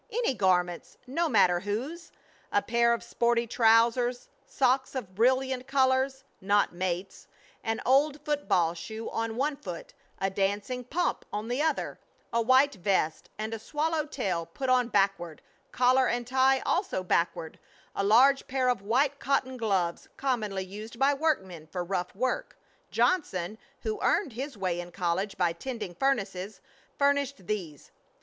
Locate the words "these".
27.45-27.91